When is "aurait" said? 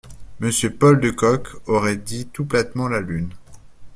1.67-1.95